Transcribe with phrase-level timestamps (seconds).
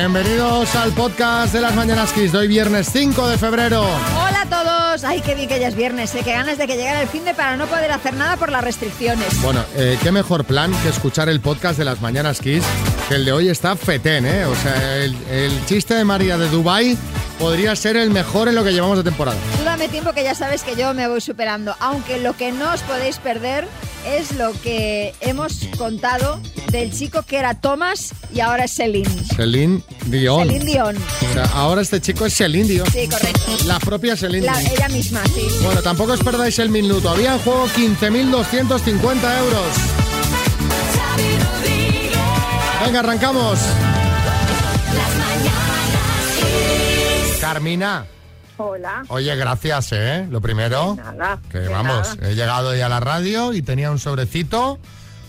[0.00, 3.82] Bienvenidos al podcast de las Mañanas Kiss de hoy viernes 5 de febrero.
[3.82, 5.02] Hola a todos.
[5.02, 6.20] Ay, qué bien que ya es viernes, ¿eh?
[6.22, 8.62] Qué ganas de que llegara el fin de para no poder hacer nada por las
[8.62, 9.42] restricciones.
[9.42, 12.62] Bueno, eh, qué mejor plan que escuchar el podcast de las Mañanas Kiss,
[13.08, 14.44] que el de hoy está fetén, ¿eh?
[14.44, 16.96] O sea, el, el chiste de María de Dubai
[17.38, 19.36] podría ser el mejor en lo que llevamos de temporada.
[19.58, 22.72] Tú dame tiempo que ya sabes que yo me voy superando, aunque lo que no
[22.72, 23.66] os podéis perder
[24.06, 29.08] es lo que hemos contado del chico que era Thomas y ahora es Celine.
[29.36, 30.46] Celine Dion.
[30.48, 30.96] Celine Dion.
[30.96, 32.90] O sea, ahora este chico es Celine Dion.
[32.90, 33.40] Sí, correcto.
[33.66, 34.72] La propia Celine La- Dion.
[34.72, 35.46] ella misma, sí.
[35.62, 37.08] Bueno, tampoco os perdáis el minuto.
[37.10, 39.66] Había en juego 15.250 euros.
[42.84, 43.58] Venga, arrancamos.
[47.52, 48.06] Carmina.
[48.58, 49.04] Hola.
[49.08, 50.26] Oye, gracias, ¿eh?
[50.30, 50.96] Lo primero.
[50.96, 51.38] Nada.
[51.50, 52.28] Que de vamos, nada.
[52.30, 54.78] he llegado ya a la radio y tenía un sobrecito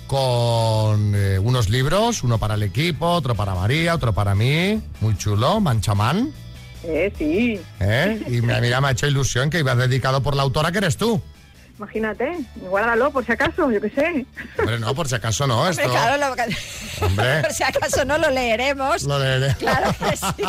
[0.08, 4.82] con eh, unos libros, uno para el equipo, otro para María, otro para mí.
[5.02, 6.32] Muy chulo, Manchamán.
[6.84, 7.62] Eh, sí.
[7.80, 8.22] ¿eh?
[8.28, 10.98] Y me- mira, me ha hecho ilusión que ibas dedicado por la autora que eres
[10.98, 11.22] tú.
[11.80, 12.38] Imagínate.
[12.58, 14.26] Guárdalo por si acaso, yo qué sé.
[14.60, 15.82] Hombre, no, por si acaso no, esto.
[15.84, 16.18] Hombre, claro,
[17.00, 17.42] lo- Hombre.
[17.42, 19.04] por si acaso no lo leeremos.
[19.04, 19.56] Lo leeré.
[19.56, 20.44] Claro que sí.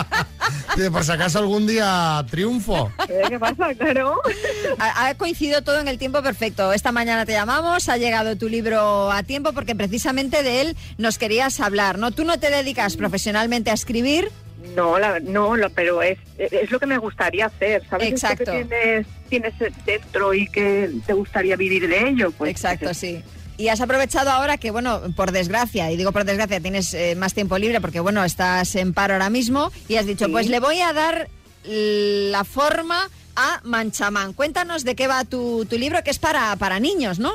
[0.90, 2.90] Por si acaso algún día triunfo.
[3.08, 3.74] Eh, ¿Qué pasa?
[3.78, 4.20] Claro.
[4.78, 6.72] Ha, ha coincidido todo en el tiempo perfecto.
[6.72, 11.18] Esta mañana te llamamos, ha llegado tu libro a tiempo porque precisamente de él nos
[11.18, 12.10] querías hablar, ¿no?
[12.12, 14.30] Tú no te dedicas profesionalmente a escribir,
[14.76, 17.82] No, la- no, lo- pero es, es lo que me gustaría hacer.
[17.88, 18.12] ¿Sabes?
[18.12, 18.52] Esto Exacto.
[18.52, 19.54] que tienes, tienes
[19.86, 22.30] dentro y que te gustaría vivir de ello.
[22.32, 23.22] Pues, Exacto, sí.
[23.56, 27.34] Y has aprovechado ahora que, bueno, por desgracia, y digo por desgracia, tienes eh, más
[27.34, 30.32] tiempo libre porque, bueno, estás en paro ahora mismo y has dicho, Sí.
[30.32, 31.28] pues le voy a dar
[31.64, 34.32] la forma a Manchamán.
[34.32, 37.32] Cuéntanos de qué va tu, tu libro, que es para, para niños, ¿no?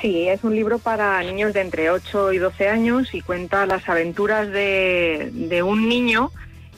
[0.00, 3.88] Sí, es un libro para niños de entre 8 y 12 años y cuenta las
[3.88, 6.30] aventuras de, de un niño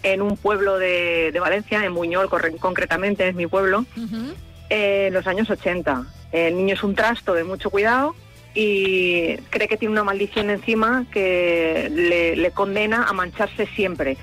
[0.03, 3.85] en un pueblo de, de Valencia, en Buñol corre- concretamente, es mi pueblo,
[4.71, 6.05] eh, en los años 80.
[6.33, 8.15] El niño es un trasto de mucho cuidado
[8.55, 14.17] y cree que tiene una maldición encima que le, le condena a mancharse siempre.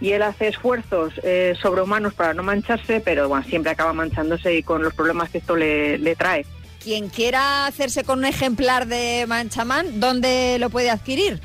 [0.00, 4.62] Y él hace esfuerzos eh, sobrehumanos para no mancharse, pero bueno, siempre acaba manchándose y
[4.62, 6.46] con los problemas que esto le, le trae.
[6.82, 11.40] Quien quiera hacerse con un ejemplar de Manchamán, ¿dónde lo puede adquirir?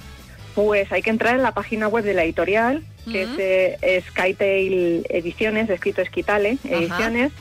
[0.53, 5.05] Pues hay que entrar en la página web de la editorial, que es eh, Skytail
[5.09, 6.75] Ediciones, escrito Esquitale Ajá.
[6.75, 7.31] Ediciones,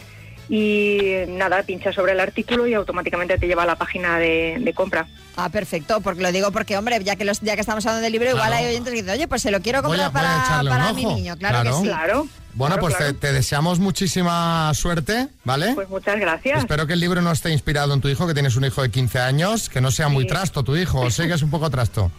[0.49, 4.75] y nada, pincha sobre el artículo y automáticamente te lleva a la página de, de
[4.75, 5.07] compra.
[5.37, 8.13] Ah, perfecto, porque lo digo porque, hombre, ya que los, ya que estamos hablando del
[8.13, 10.25] libro, igual hay oyentes que dicen, oye, pues se lo quiero Voy a- comprar
[10.63, 11.71] voy a para, mi niño, claro, Claro.
[11.77, 11.89] que sí.
[11.89, 12.27] Claro.
[12.55, 13.13] Bueno, claro, pues claro.
[13.15, 15.73] Te, te deseamos muchísima suerte, ¿vale?
[15.75, 16.59] Pues muchas gracias.
[16.59, 18.91] Espero que el libro no esté inspirado en tu hijo, que tienes un hijo de
[18.91, 21.71] 15 años, que no sea muy trasto tu hijo, o sé que es un poco
[21.71, 22.11] trasto.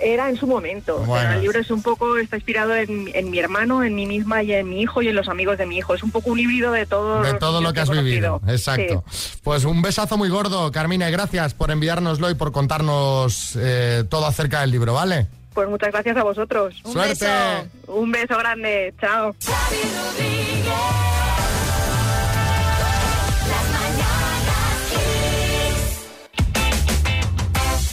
[0.00, 0.98] Era en su momento.
[0.98, 1.32] Bueno.
[1.32, 4.52] el libro es un poco, está inspirado en, en mi hermano, en mí misma y
[4.52, 5.94] en mi hijo y en los amigos de mi hijo.
[5.94, 8.40] Es un poco un híbrido de todo, De todo lo que has vivido.
[8.46, 9.04] Exacto.
[9.42, 14.26] Pues un besazo muy gordo, Carmina, y gracias por enviárnoslo y por contarnos eh, todo
[14.26, 15.26] acerca del libro, ¿vale?
[15.54, 16.74] Pues muchas gracias a vosotros.
[16.84, 17.26] Un Suerte.
[17.26, 17.92] beso.
[17.92, 18.94] Un beso grande.
[19.00, 19.34] Chao.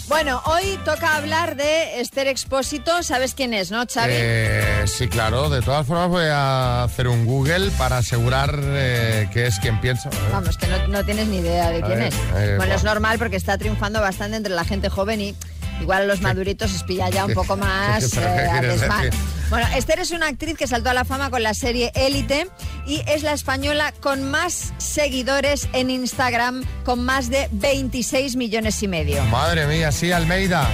[0.08, 3.04] Bueno, hoy toca hablar de Esther Expósito.
[3.04, 4.14] ¿Sabes quién es, no, Xavi?
[4.16, 5.50] Eh, sí, claro.
[5.50, 10.10] De todas formas voy a hacer un Google para asegurar eh, que es quien pienso.
[10.32, 12.16] Vamos, que no, no tienes ni idea de A quién ver, es.
[12.38, 15.36] eh, bueno, es normal porque está triunfando bastante entre la gente joven y
[15.82, 19.10] igual a los maduritos os pilla ya un poco más ¿Pero qué eh, a desmán.
[19.50, 22.50] Bueno, Esther es una actriz que saltó a la fama con la serie Élite
[22.86, 28.90] y es la española con más seguidores en Instagram, con más de 26 millones y
[28.90, 29.24] medio.
[29.26, 30.68] Madre mía, sí, Almeida.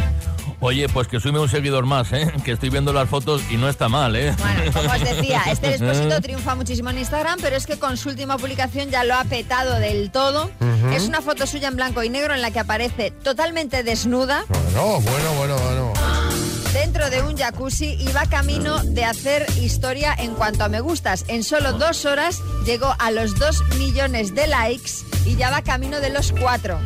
[0.66, 2.32] Oye, pues que sume un seguidor más, ¿eh?
[2.46, 4.34] Que estoy viendo las fotos y no está mal, ¿eh?
[4.40, 8.08] Bueno, como os decía, Esther Expósito triunfa muchísimo en Instagram, pero es que con su
[8.08, 10.50] última publicación ya lo ha petado del todo.
[10.94, 15.02] Es una foto suya en blanco y negro en la que aparece totalmente desnuda Bueno,
[15.02, 15.94] bueno, bueno, bueno.
[16.72, 21.26] dentro de un jacuzzi y va camino de hacer historia en cuanto a me gustas.
[21.28, 24.92] En solo dos horas llegó a los dos millones de likes
[25.26, 26.80] y ya va camino de los cuatro.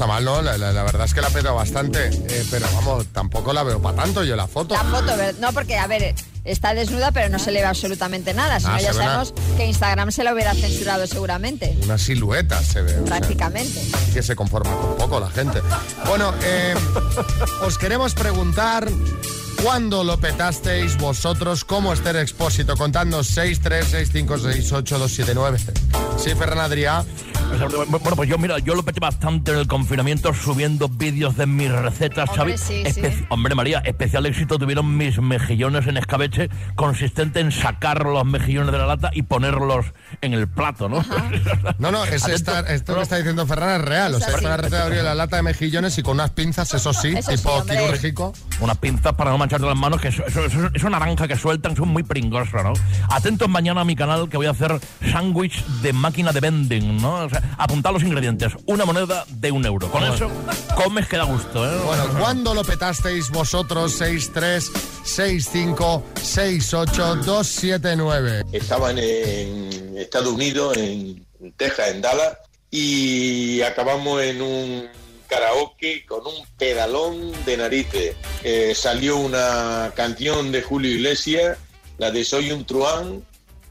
[0.00, 0.40] Está mal, ¿no?
[0.40, 2.06] La, la- la verdad es que la ha petado bastante.
[2.08, 4.72] eh, pero vamos, tampoco la veo para tanto yo la foto.
[4.74, 8.32] La foto, ¿ver- no, porque a ver, está desnuda pero no se le ve absolutamente
[8.32, 8.58] nada.
[8.60, 11.76] Si Ah, no, ya una- sabemos que Instagram se lo hubiera censurado seguramente.
[11.82, 12.92] Una silueta se ve.
[12.94, 13.78] o sea, Prácticamente.
[14.14, 15.60] que se conforma con poco la gente.
[16.06, 16.74] Bueno, eh,
[17.60, 18.88] os queremos preguntar
[19.62, 25.58] cuándo lo petasteis vosotros como Esther Expósito, contando 636568279.
[26.18, 27.04] Sí, Ferran Adrià.
[28.00, 31.68] Bueno, pues yo, mira, yo lo peté bastante en el confinamiento subiendo vídeos de mis
[31.72, 32.60] recetas, Hombre, ¿sabes?
[32.60, 33.02] sí, sí.
[33.28, 38.78] Hombre, María, especial éxito tuvieron mis mejillones en escabeche, consistente en sacar los mejillones de
[38.78, 39.86] la lata y ponerlos
[40.20, 41.04] en el plato, ¿no?
[41.80, 44.14] No, no, es esta- esto que está diciendo Ferran es real.
[44.14, 44.44] O sea, es sí.
[44.44, 47.32] una receta de abrir la lata de mejillones y con unas pinzas, eso sí, Eso
[47.32, 47.76] sí, tipo hombre.
[47.78, 48.32] quirúrgico.
[48.60, 51.74] Unas pinzas para no mancharte las manos, que eso, eso- eso- eso naranja que sueltan
[51.74, 52.72] son muy pringosas, ¿no?
[53.10, 54.78] Atentos mañana a mi canal que voy a hacer
[55.10, 57.14] sándwich de máquina de vending, ¿no?
[57.24, 58.52] O sea, apuntad los ingredientes.
[58.66, 59.90] Una moneda de un euro.
[59.90, 60.30] Con eso
[60.76, 61.76] comes que da gusto, ¿eh?
[61.84, 63.92] Bueno, ¿cuándo lo petasteis vosotros?
[63.92, 64.70] 63
[65.04, 68.44] 65 68 279.
[68.52, 71.26] estaban en Estados Unidos, en
[71.56, 72.38] Texas, en Dallas,
[72.70, 74.88] y acabamos en un
[75.30, 78.16] karaoke con un pedalón de narices.
[78.42, 81.56] Eh, salió una canción de Julio Iglesias,
[81.98, 83.24] la de Soy un truán.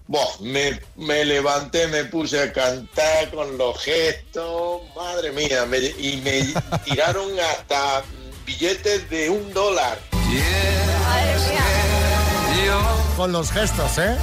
[0.08, 6.20] Buah, me, me levanté, me puse a cantar con los gestos, madre mía, me- y
[6.24, 6.52] me
[6.86, 8.02] tiraron hasta
[8.46, 10.00] billetes de un dólar.
[10.12, 11.66] Madre mía.
[13.18, 14.16] Con los gestos, ¿eh?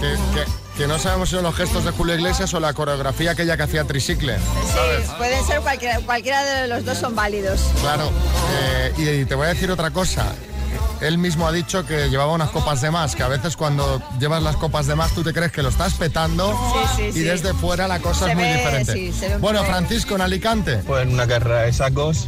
[0.00, 3.32] Que, que- que no sabemos si son los gestos de Julio Iglesias o la coreografía
[3.32, 4.38] aquella que hacía Tricicle.
[4.38, 7.60] Sí, pueden ser cualquiera, cualquiera de los dos son válidos.
[7.82, 8.10] Claro.
[8.62, 10.32] eh, y, y te voy a decir otra cosa.
[11.02, 14.42] Él mismo ha dicho que llevaba unas copas de más, que a veces cuando llevas
[14.42, 17.20] las copas de más tú te crees que lo estás petando Sí, sí, y sí.
[17.24, 19.12] desde fuera la cosa Se es muy ve, diferente.
[19.38, 20.78] bueno, Francisco, en Alicante.
[20.78, 22.26] Fue en una carrera de sacos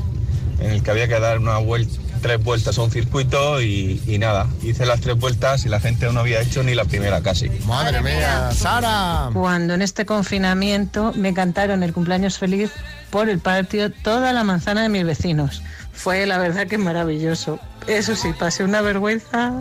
[0.60, 4.18] en el que había que dar una vuelta, tres vueltas a un circuito y, y
[4.18, 7.50] nada, hice las tres vueltas y la gente no había hecho ni la primera casi.
[7.66, 8.50] Madre mía.
[8.52, 9.28] Sara.
[9.34, 12.70] Cuando en este confinamiento me cantaron el cumpleaños feliz
[13.10, 15.62] por el patio toda la manzana de mis vecinos.
[15.92, 17.58] Fue la verdad que maravilloso.
[17.86, 19.52] Eso sí, pasé una vergüenza.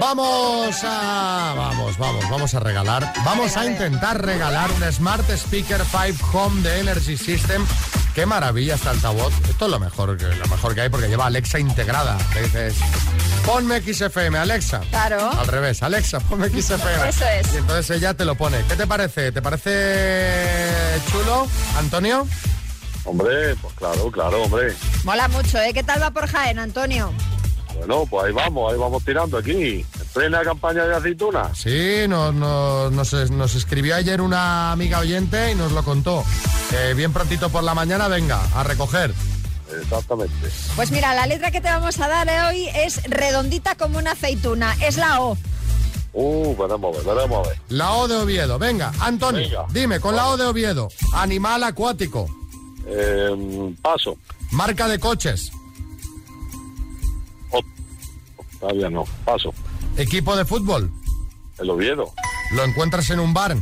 [0.00, 1.54] Vamos a.
[1.56, 3.12] Vamos, vamos, vamos a regalar.
[3.24, 7.66] Vamos A intentar regalar un Smart Speaker 5 Home de Energy System.
[8.16, 9.30] Qué maravilla este altavoz.
[9.46, 12.16] Esto es lo mejor, que- lo mejor que hay porque lleva Alexa integrada.
[12.34, 12.74] Le dices,
[13.44, 14.80] ponme XFM, Alexa.
[14.88, 15.30] Claro.
[15.38, 17.08] Al revés, Alexa, ponme XFM.
[17.10, 17.52] Eso es.
[17.52, 18.56] Y entonces ella te lo pone.
[18.70, 19.32] ¿Qué te parece?
[19.32, 20.70] ¿Te parece
[21.12, 21.46] chulo,
[21.76, 22.26] Antonio?
[23.04, 24.72] Hombre, pues claro, claro, hombre.
[25.04, 25.74] Mola mucho, ¿eh?
[25.74, 27.12] ¿Qué tal va por Jaén, Antonio?
[27.76, 29.84] Bueno, pues ahí vamos, ahí vamos tirando aquí.
[30.16, 31.58] En plena campaña de aceitunas.
[31.58, 36.24] Sí, nos, nos, nos, es- nos escribió ayer una amiga oyente y nos lo contó.
[36.96, 39.12] Bien prontito por la mañana, venga, a recoger.
[39.82, 40.48] Exactamente.
[40.74, 44.74] Pues mira, la letra que te vamos a dar hoy es redondita como una aceituna.
[44.82, 45.36] Es la O.
[46.14, 47.60] Uh, veremos a ver, veremos a ver.
[47.68, 49.66] La O de Oviedo, venga, Antonio, Venga.
[49.70, 52.26] dime, con la O de Oviedo, animal acuático,
[52.86, 54.16] Eh, paso.
[54.52, 55.50] marca de coches,
[57.50, 57.60] Oh,
[58.60, 59.04] todavía no.
[59.26, 59.52] Paso.
[59.96, 60.90] Equipo de fútbol,
[61.58, 62.12] El Oviedo.
[62.52, 63.56] lo encuentras en un bar,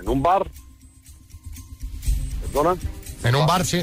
[0.00, 0.48] En un bar.
[2.42, 2.76] ¿Perdona?
[3.24, 3.78] en un bar, sí,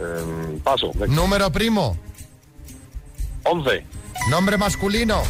[0.00, 0.92] Eh, paso.
[1.08, 1.96] Número primo,
[3.44, 3.84] 11.
[4.30, 5.22] nombre masculino,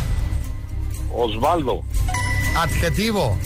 [1.13, 1.83] Osvaldo.
[2.57, 3.37] adjetivo,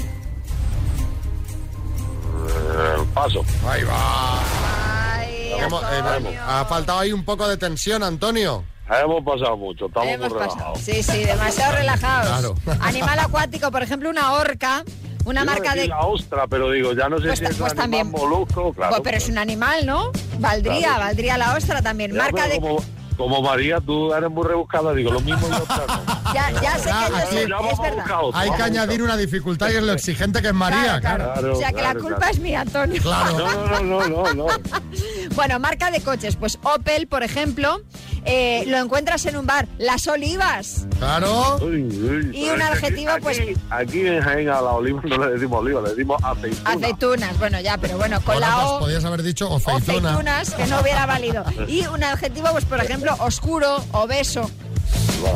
[2.48, 3.44] Eh, paso.
[3.68, 5.16] ahí va.
[5.20, 8.64] Ay, Hemos- eh, ha faltado ahí un poco de tensión, Antonio.
[8.90, 10.78] Hemos pasado mucho, estamos Hemos muy relajados.
[10.80, 12.54] Sí, sí, demasiado relajados.
[12.64, 12.80] Claro.
[12.84, 14.84] Animal acuático, por ejemplo, una orca,
[15.24, 15.86] una marca de...
[15.88, 18.10] la ostra, pero digo, ya no sé Pues si es pues un animal también.
[18.10, 18.90] molusco, claro.
[18.90, 20.10] Pues, pero es un animal, ¿no?
[20.40, 21.00] Valdría, Claro.
[21.04, 22.12] valdría la ostra también.
[22.12, 22.60] Ya, marca de...
[22.60, 22.84] Como,
[23.16, 26.32] como María, tú eres muy rebuscada, digo, lo mismo y otra no.
[26.34, 28.20] Ya, ya sé que yo aquí- sé, Ya es verdad.
[28.34, 31.32] Hay que añadir una dificultad y es lo exigente que es María, claro.
[31.32, 32.32] Claro, o sea que la culpa claro.
[32.32, 33.00] es mía, Antonio.
[33.00, 33.38] Claro.
[33.38, 34.46] No, no, no, no, no.
[35.34, 37.80] Bueno, marca de coches, pues Opel, por ejemplo,
[38.24, 39.66] eh, lo encuentras en un bar.
[39.78, 40.86] Las Olivas.
[40.98, 41.56] Claro.
[41.62, 45.32] Uy, uy, Y un adjetivo, aquí, pues- Aquí en Jaén a la oliva no le
[45.32, 46.70] decimos oliva, le decimos aceituna.
[46.70, 48.78] Aceitunas, bueno, ya, pero bueno, con Bueno, la pues O.
[48.80, 50.10] podías haber dicho aceituna.
[50.10, 51.44] aceitunas, que no hubiera valido.
[51.68, 54.48] Y un adjetivo, pues por ejemplo, oscuro, obeso.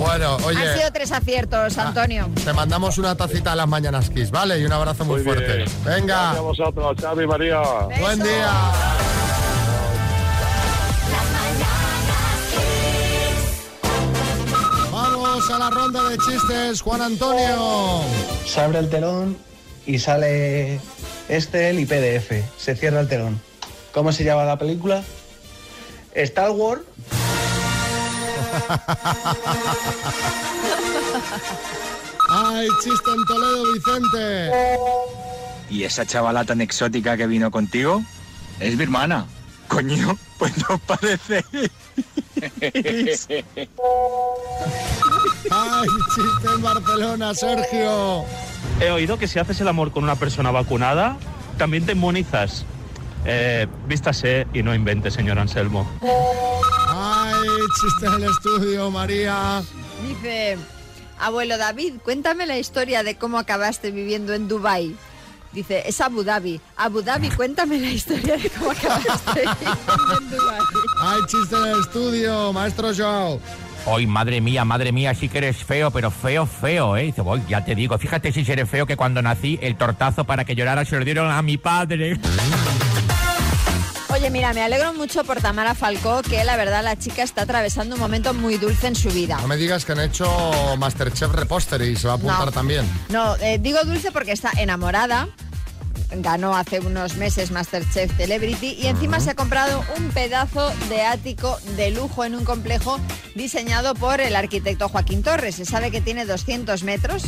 [0.01, 0.59] Bueno, oye.
[0.69, 2.29] Han sido tres aciertos, Antonio.
[2.45, 4.59] Te mandamos una tacita a las mañanas Kiss, ¿vale?
[4.59, 5.57] Y un abrazo muy, Muy fuerte.
[5.59, 5.69] bien.
[5.85, 7.61] Venga, Gracias a vosotros, Xavi, María.
[8.01, 8.51] buen día.
[15.71, 18.01] Ronda de chistes, Juan Antonio.
[18.45, 19.37] Se abre el telón
[19.87, 20.81] y sale
[21.29, 22.33] Estel y PDF.
[22.57, 23.41] Se cierra el telón.
[23.93, 25.03] ¿Cómo se llama la película?
[26.15, 26.83] Star Wars.
[32.29, 34.51] Ay, chiste en Toledo, Vicente.
[35.71, 38.03] ¿Y esa chavala tan exótica que vino contigo?
[38.61, 39.27] Es mi hermana.
[39.69, 41.45] Coño, pues no parece.
[45.51, 48.25] Ay, chiste en Barcelona, Sergio.
[48.81, 51.17] He oído que si haces el amor con una persona vacunada,
[51.59, 52.65] también te inmunizas.
[53.25, 55.89] Eh, vístase y no invente, señor Anselmo.
[56.89, 57.49] Ay,
[57.81, 59.63] chiste en el estudio, María.
[60.07, 60.59] Dice,
[61.19, 64.95] abuelo David, cuéntame la historia de cómo acabaste viviendo en Dubai.
[65.53, 66.61] Dice, es Abu Dhabi.
[66.77, 70.61] Abu Dhabi, cuéntame la historia de cómo acabaste viviendo en Dubai.
[71.01, 73.41] Ay, chiste en el estudio, maestro Joao.
[73.89, 77.05] Hoy, madre mía, madre mía, sí que eres feo, pero feo, feo, ¿eh?
[77.05, 80.45] Dice, voy, ya te digo, fíjate si eres feo que cuando nací el tortazo para
[80.45, 82.19] que llorara se lo dieron a mi padre.
[84.09, 87.95] Oye, mira, me alegro mucho por Tamara Falcó, que la verdad la chica está atravesando
[87.95, 89.37] un momento muy dulce en su vida.
[89.41, 90.27] No me digas que han hecho
[90.79, 92.53] Masterchef Reposter y se va a apuntar No.
[92.53, 92.91] también.
[93.09, 95.29] No, eh, digo dulce porque está enamorada.
[96.11, 101.59] Ganó hace unos meses Masterchef Celebrity y encima se ha comprado un pedazo de ático
[101.77, 103.01] de lujo en un complejo
[103.35, 105.57] diseñado por el arquitecto Joaquín Torres.
[105.57, 107.25] Se sabe que tiene 200 metros,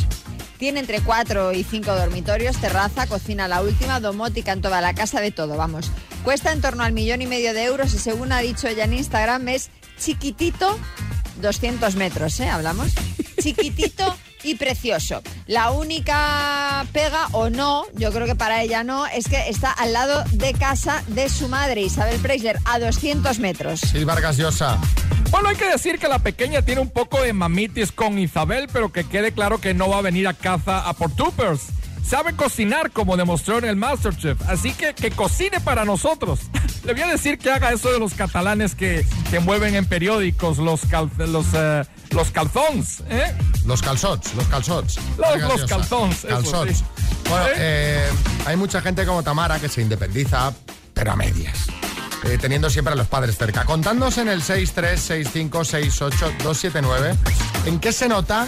[0.57, 5.21] tiene entre 4 y 5 dormitorios, terraza, cocina la última, domótica en toda la casa,
[5.21, 5.91] de todo, vamos.
[6.23, 8.93] Cuesta en torno al millón y medio de euros y según ha dicho ella en
[8.93, 9.69] Instagram es
[9.99, 10.77] chiquitito
[11.41, 12.49] 200 metros, ¿eh?
[12.49, 12.91] Hablamos.
[13.41, 15.21] Chiquitito y precioso.
[15.47, 19.93] La única pega o no, yo creo que para ella no, es que está al
[19.93, 23.79] lado de casa de su madre, Isabel Preisler, a 200 metros.
[23.81, 24.77] Sí, Vargas Llosa.
[25.31, 28.91] Bueno, hay que decir que la pequeña tiene un poco de mamitis con Isabel, pero
[28.91, 31.61] que quede claro que no va a venir a casa a Portupers.
[32.07, 36.39] Sabe cocinar como demostró en el Masterchef, así que que cocine para nosotros.
[36.85, 40.57] Le voy a decir que haga eso de los catalanes que, que mueven en periódicos
[40.57, 43.35] los, cal- los, eh, los calzons, ¿eh?
[43.65, 44.97] Los calzots, los calzots.
[45.17, 46.77] Los- los calzones, eso, Calzots.
[46.77, 46.83] sí.
[47.29, 47.51] Bueno, ¿Eh?
[47.57, 48.09] eh,
[48.45, 50.51] hay mucha gente como Tamara que se independiza,
[50.93, 51.57] pero a medias.
[52.25, 53.63] Eh, teniendo siempre a los padres cerca.
[53.65, 57.15] Contándose en el 636568279,
[57.65, 58.47] ¿en qué se nota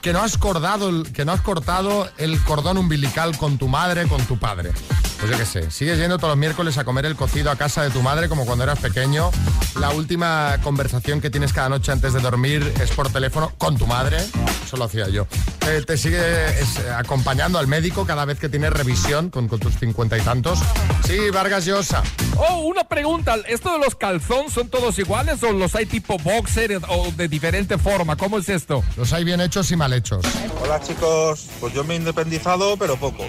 [0.00, 4.06] que no has cortado el, que no has cortado el cordón umbilical con tu madre,
[4.08, 4.72] con tu padre?
[5.22, 7.84] Pues yo qué sé, sigues yendo todos los miércoles a comer el cocido a casa
[7.84, 9.30] de tu madre como cuando eras pequeño.
[9.78, 13.86] La última conversación que tienes cada noche antes de dormir es por teléfono con tu
[13.86, 14.16] madre.
[14.64, 15.28] Eso lo hacía yo.
[15.68, 16.18] Eh, te sigue
[16.58, 20.22] es, eh, acompañando al médico cada vez que tienes revisión con, con tus cincuenta y
[20.22, 20.58] tantos.
[21.06, 22.02] Sí, Vargas Llosa.
[22.36, 23.36] Oh, una pregunta.
[23.46, 27.78] ¿Esto de los calzones son todos iguales o los hay tipo boxer o de diferente
[27.78, 28.16] forma?
[28.16, 28.82] ¿Cómo es esto?
[28.96, 30.26] Los hay bien hechos y mal hechos.
[30.60, 33.24] Hola chicos, pues yo me he independizado, pero poco.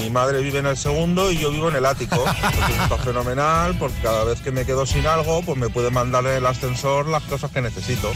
[0.00, 2.16] Mi madre vive en el segundo y yo vivo en el ático.
[2.42, 6.24] Entonces está fenomenal porque cada vez que me quedo sin algo, pues me puede mandar
[6.26, 8.10] en el ascensor las cosas que necesito.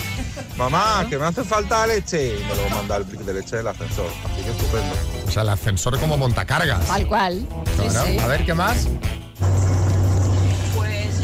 [0.57, 2.37] Mamá, que me hace falta leche.
[2.39, 4.07] Y me lo manda el brick de leche del ascensor.
[4.33, 4.95] Así que estupendo.
[5.27, 6.87] O sea, el ascensor como montacargas.
[6.87, 7.47] Tal cual.
[7.77, 8.07] Sí, Claro.
[8.07, 8.19] sí.
[8.19, 8.89] A ver, ¿qué más?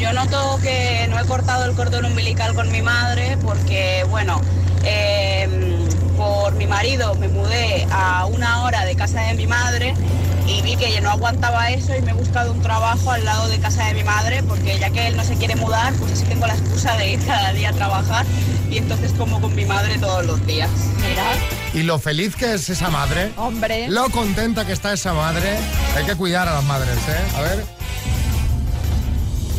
[0.01, 4.41] Yo noto que no he cortado el cordón umbilical con mi madre porque, bueno,
[4.83, 5.47] eh,
[6.17, 9.93] por mi marido me mudé a una hora de casa de mi madre
[10.47, 13.59] y vi que no aguantaba eso y me he buscado un trabajo al lado de
[13.59, 16.47] casa de mi madre porque ya que él no se quiere mudar, pues así tengo
[16.47, 18.25] la excusa de ir cada día a trabajar
[18.71, 20.71] y entonces como con mi madre todos los días.
[21.07, 21.25] Mira,
[21.75, 23.33] Y lo feliz que es esa madre.
[23.37, 23.87] hombre.
[23.87, 25.59] Lo contenta que está esa madre.
[25.95, 27.37] Hay que cuidar a las madres, ¿eh?
[27.37, 27.80] A ver.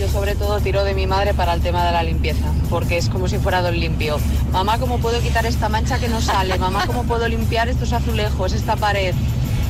[0.03, 3.09] Yo sobre todo tiro de mi madre para el tema de la limpieza, porque es
[3.09, 4.19] como si fuera don limpio.
[4.51, 6.59] Mamá, ¿cómo puedo quitar esta mancha que no sale?
[6.59, 9.15] Mamá, ¿cómo puedo limpiar estos azulejos, esta pared?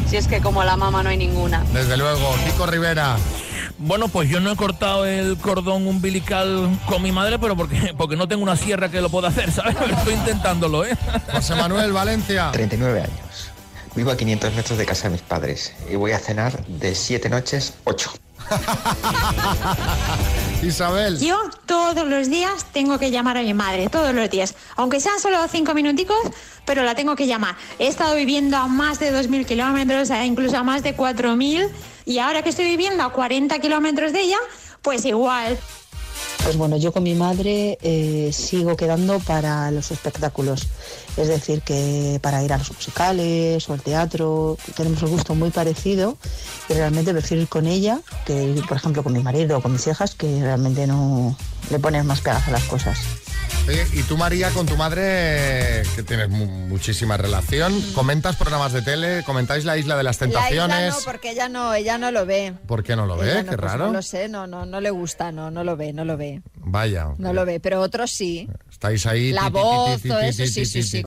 [0.09, 1.63] Si es que como la mamá no hay ninguna.
[1.75, 3.19] Desde luego, Kiko Rivera.
[3.77, 8.17] Bueno, pues yo no he cortado el cordón umbilical con mi madre, pero porque, porque
[8.17, 9.77] no tengo una sierra que lo pueda hacer, ¿sabes?
[9.79, 10.97] Pero Estoy intentándolo, ¿eh?
[11.31, 12.49] José Manuel Valencia.
[12.53, 13.51] 39 años.
[13.95, 17.29] Vivo a 500 metros de casa de mis padres y voy a cenar de 7
[17.29, 18.22] noches, 8.
[20.63, 21.19] Isabel.
[21.19, 24.55] Yo todos los días tengo que llamar a mi madre, todos los días.
[24.77, 26.19] Aunque sean solo cinco minuticos,
[26.65, 27.57] pero la tengo que llamar.
[27.79, 31.69] He estado viviendo a más de 2.000 kilómetros, incluso a más de 4.000.
[32.05, 34.39] Y ahora que estoy viviendo a 40 kilómetros de ella,
[34.83, 35.59] pues igual.
[36.43, 40.67] Pues bueno, yo con mi madre eh, sigo quedando para los espectáculos.
[41.17, 45.51] Es decir, que para ir a los musicales o al teatro tenemos un gusto muy
[45.51, 46.17] parecido
[46.69, 49.73] y realmente prefiero ir con ella que ir, por ejemplo, con mi marido o con
[49.73, 51.37] mis hijas, que realmente no
[51.71, 52.99] le ponen más pegas a las cosas.
[53.69, 58.83] Oye, y tú, María, con tu madre, que tienes mu- muchísima relación, ¿comentas programas de
[58.83, 59.23] tele?
[59.25, 60.95] ¿Comentáis la Isla de las La isla Tentaciones?
[60.95, 62.55] no, porque ella no, ella no lo ve.
[62.67, 63.43] ¿Por qué no lo Ella ve?
[63.45, 63.87] no, Qué pues raro.
[63.87, 66.43] No lo sé, no, no, no le gusta, no, no lo ve, no lo ve,
[66.57, 67.11] Vaya.
[67.19, 68.49] no lo ve, pero otros sí.
[68.69, 69.31] Estáis ahí.
[69.33, 71.05] La voz, todo eso, sí, sí, sí.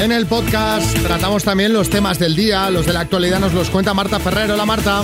[0.00, 3.68] En el podcast tratamos también los temas del día, los de la actualidad nos los
[3.68, 4.54] cuenta Marta Ferrero.
[4.54, 5.02] Hola Marta.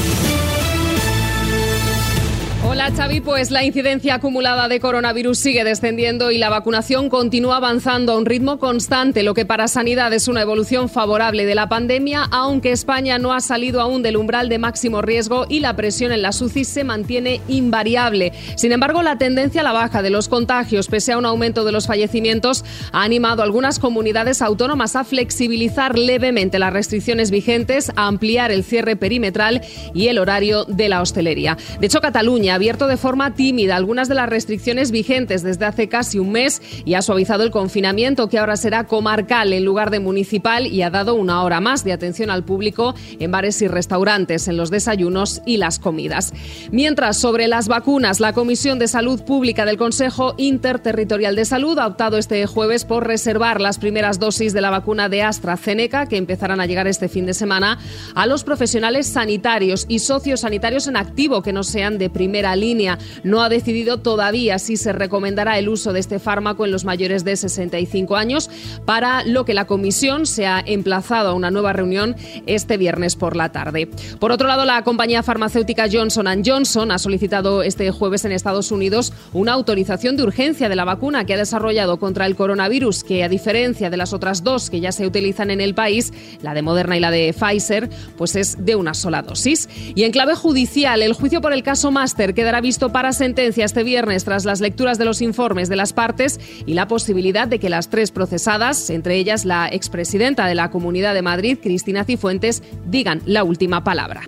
[2.67, 8.13] Hola Xavi, pues la incidencia acumulada de coronavirus sigue descendiendo y la vacunación continúa avanzando
[8.13, 12.27] a un ritmo constante, lo que para Sanidad es una evolución favorable de la pandemia,
[12.31, 16.23] aunque España no ha salido aún del umbral de máximo riesgo y la presión en
[16.23, 18.33] las UCI se mantiene invariable.
[18.57, 21.73] Sin embargo, la tendencia a la baja de los contagios, pese a un aumento de
[21.73, 28.07] los fallecimientos, ha animado a algunas comunidades autónomas a flexibilizar levemente las restricciones vigentes, a
[28.07, 29.61] ampliar el cierre perimetral
[29.93, 31.59] y el horario de la hostelería.
[31.79, 36.19] De hecho, Cataluña abierto de forma tímida algunas de las restricciones vigentes desde hace casi
[36.19, 40.67] un mes y ha suavizado el confinamiento que ahora será comarcal en lugar de municipal
[40.67, 44.57] y ha dado una hora más de atención al público en bares y restaurantes, en
[44.57, 46.33] los desayunos y las comidas.
[46.71, 51.87] Mientras, sobre las vacunas, la Comisión de Salud Pública del Consejo Interterritorial de Salud ha
[51.87, 56.61] optado este jueves por reservar las primeras dosis de la vacuna de AstraZeneca, que empezarán
[56.61, 57.79] a llegar este fin de semana,
[58.15, 62.99] a los profesionales sanitarios y sociosanitarios en activo que no sean de primera línea.
[63.23, 67.25] No ha decidido todavía si se recomendará el uso de este fármaco en los mayores
[67.25, 68.51] de 65 años,
[68.85, 73.37] para lo que la comisión se ha emplazado a una nueva reunión este viernes por
[73.37, 73.89] la tarde.
[74.19, 79.13] Por otro lado, la compañía farmacéutica Johnson Johnson ha solicitado este jueves en Estados Unidos
[79.33, 83.29] una autorización de urgencia de la vacuna que ha desarrollado contra el coronavirus, que a
[83.29, 86.97] diferencia de las otras dos que ya se utilizan en el país, la de Moderna
[86.97, 89.69] y la de Pfizer, pues es de una sola dosis.
[89.95, 93.83] Y en clave judicial, el juicio por el caso Master quedará visto para sentencia este
[93.83, 97.71] viernes tras las lecturas de los informes de las partes y la posibilidad de que
[97.71, 103.23] las tres procesadas, entre ellas la expresidenta de la Comunidad de Madrid, Cristina Cifuentes, digan
[103.25, 104.23] la última palabra.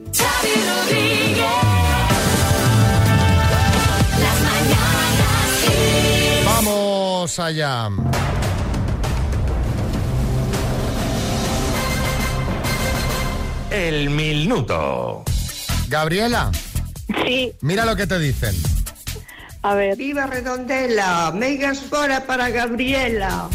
[6.44, 7.88] Vamos allá.
[13.70, 15.24] El minuto.
[15.88, 16.50] Gabriela.
[17.24, 17.52] Sí.
[17.60, 18.54] Mira lo que te dicen.
[19.62, 19.96] A ver.
[19.96, 23.48] Viva Redondela, megas fora para Gabriela.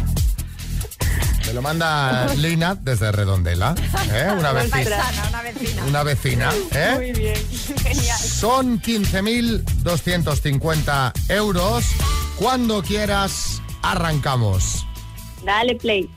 [1.44, 3.76] Te lo manda Lina desde Redondela.
[4.12, 4.28] ¿eh?
[4.38, 5.04] Una vecina.
[5.30, 5.86] una vecina.
[5.86, 6.50] Una vecina.
[6.72, 6.92] ¿eh?
[6.96, 7.36] Muy bien,
[7.82, 8.18] genial.
[8.20, 11.86] Son 15.250 euros.
[12.38, 14.86] Cuando quieras, arrancamos.
[15.44, 16.10] Dale play.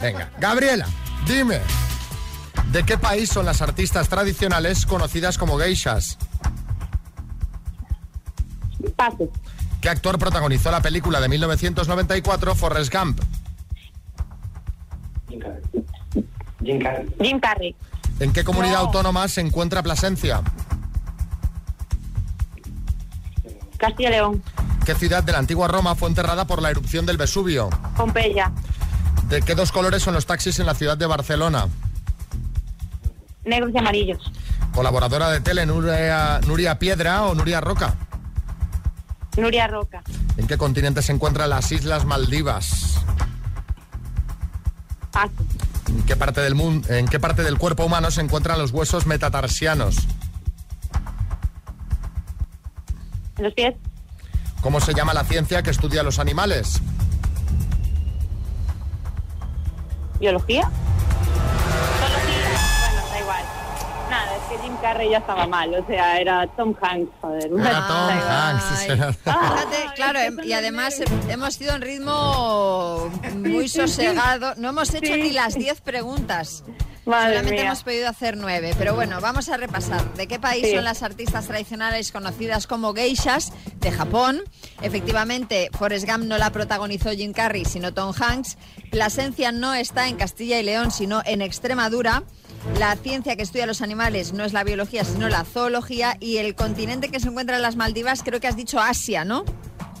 [0.00, 0.86] Venga, Gabriela,
[1.26, 1.60] dime.
[2.72, 6.18] ¿De qué país son las artistas tradicionales conocidas como geishas?
[8.96, 9.28] Paso.
[9.80, 13.20] ¿Qué actor protagonizó la película de 1994 Forrest Gump?
[16.62, 17.74] Jim Carrey.
[18.20, 18.80] ¿En qué comunidad No.
[18.86, 20.40] autónoma se encuentra Plasencia?
[23.76, 24.42] Castilla y León.
[24.84, 27.68] ¿Qué ciudad de la antigua Roma fue enterrada por la erupción del Vesubio?
[27.96, 28.50] Pompeya.
[29.28, 31.68] ¿De qué dos colores son los taxis en la ciudad de Barcelona?
[33.44, 34.32] Negros y amarillos.
[34.74, 37.94] ¿Colaboradora de tele Nuria, Nuria Piedra o Nuria Roca?
[39.36, 40.02] Nuria Roca.
[40.36, 43.00] ¿En qué continente se encuentran las Islas Maldivas?
[45.10, 45.32] Paso.
[45.88, 49.06] ¿En qué parte del mundo, en qué parte del cuerpo humano se encuentran los huesos
[49.06, 49.96] metatarsianos?
[53.38, 53.74] En los pies.
[54.60, 56.80] ¿Cómo se llama la ciencia que estudia los animales?
[60.18, 60.68] ¿Biología?
[60.68, 60.85] Biología.
[64.48, 65.74] Que Jim Carrey ya estaba mal.
[65.74, 67.50] O sea, era Tom Hanks, joder.
[67.52, 68.64] Era Tom Hanks.
[68.78, 68.88] Ay.
[68.90, 74.54] Fíjate, claro, em- y además hem- hemos ido en ritmo muy sosegado.
[74.56, 75.20] No hemos hecho Sí.
[75.22, 76.64] ni las 10 preguntas.
[77.06, 77.66] Madre Solamente mía.
[77.66, 78.74] hemos podido hacer nueve.
[78.76, 80.12] Pero bueno, vamos a repasar.
[80.14, 80.74] ¿De qué país Sí.
[80.74, 83.52] son las artistas tradicionales conocidas como geishas?
[83.80, 84.42] De Japón.
[84.82, 88.58] Efectivamente, Forrest Gump no la protagonizó Jim Carrey, sino Tom Hanks.
[88.90, 92.24] Plasencia no está en Castilla y León, sino en Extremadura.
[92.80, 96.16] La ciencia que estudia los animales no es la biología, sino la zoología.
[96.18, 99.44] Y el continente que se encuentra en las Maldivas, creo que has dicho Asia, ¿no?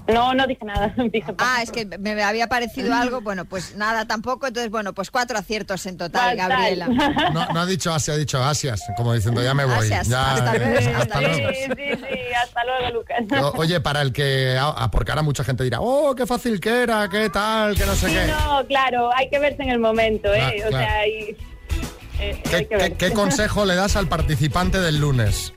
[0.08, 0.94] No, no dije nada.
[1.12, 3.20] Dije Ah, es que me había parecido algo.
[3.22, 4.46] Bueno, pues nada tampoco.
[4.46, 6.36] Entonces, bueno, pues cuatro aciertos en total.
[6.36, 6.86] Gabriela.
[7.32, 9.74] No, no ha dicho Asia, ha dicho Asias, como diciendo ya me voy.
[9.86, 11.48] Asias, Ya, hasta luego, hasta hasta luego.
[11.50, 12.18] Sí, sí, sí.
[12.42, 13.54] Hasta luego, Lucas.
[13.56, 14.56] Oye, para el que.
[14.60, 17.94] ah, porque ahora mucha gente dirá, oh, qué fácil que era, qué tal, que no
[17.94, 18.26] sé Sí, qué.
[18.26, 20.38] no, claro, hay que verse en el momento, ¿eh?
[20.38, 20.86] Claro, o claro.
[20.86, 21.36] sea, hay,
[22.20, 22.96] eh, ¿Qué, hay que qué- verse.
[22.96, 25.52] qué consejo le das al participante del lunes?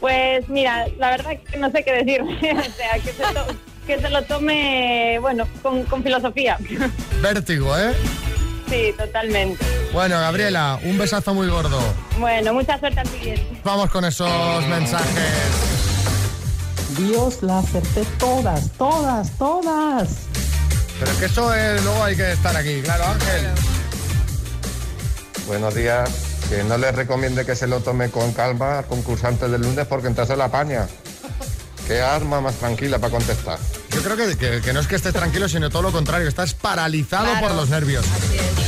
[0.00, 2.22] Pues mira, la verdad que no sé qué decir.
[2.22, 3.46] o sea, que se, to-
[3.88, 6.58] que se lo tome, bueno, con, con filosofía.
[7.22, 7.94] Vértigo, ¿eh?
[8.68, 9.64] sí, totalmente.
[9.94, 11.80] Bueno, Gabriela, un besazo muy gordo.
[12.18, 13.60] Bueno, mucha suerte al siguiente.
[13.64, 15.32] Vamos con esos mensajes.
[16.98, 20.08] Dios, la acerté todas, todas, todas.
[20.98, 23.46] Pero es que eso es, luego hay que estar aquí, claro, Ángel.
[25.46, 26.10] Buenos días.
[26.50, 30.08] Que no les recomiende que se lo tome con calma al concursante del lunes porque
[30.08, 30.86] entonces la paña.
[31.86, 33.58] Qué arma más tranquila para contestar.
[34.08, 37.26] Creo que, que- que no es que estés tranquilo, sino todo lo contrario, estás paralizado
[37.40, 38.06] por los nervios.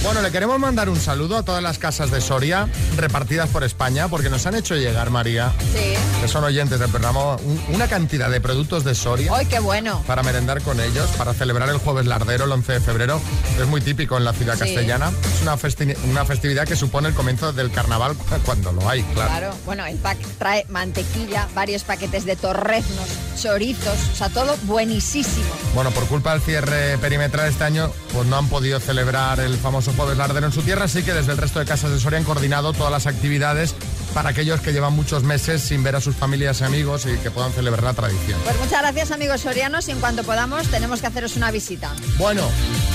[0.02, 4.08] Bueno, le queremos mandar un saludo a todas las casas de Soria repartidas por España,
[4.08, 5.92] porque nos han hecho llegar, María, Sí.
[6.22, 10.02] que son oyentes del programa, un- una cantidad de productos de Soria ¡Ay, qué bueno!
[10.06, 13.20] para merendar con ellos, para celebrar el jueves lardero, el 11 de febrero.
[13.60, 14.60] Es muy típico en la ciudad Sí.
[14.60, 15.12] castellana.
[15.36, 19.02] Es una, festi- una festividad que supone el comienzo del carnaval cu- cuando lo hay,
[19.02, 19.28] claro.
[19.30, 23.06] Claro, bueno, el pack trae mantequilla, varios paquetes de torreznos,
[23.40, 25.26] chorizos, o sea, todo buenísimo.
[25.74, 29.89] Bueno, por culpa del cierre perimetral este año, pues no han podido celebrar el famoso
[29.94, 32.24] jueves lardero en su tierra, así que desde el resto de casas de Soria han
[32.24, 33.74] coordinado todas las actividades
[34.14, 37.30] para aquellos que llevan muchos meses sin ver a sus familias y amigos y que
[37.30, 38.38] puedan celebrar la tradición.
[38.44, 41.92] Pues muchas gracias, amigos sorianos, y en cuanto podamos tenemos que haceros una visita.
[42.18, 42.42] Bueno,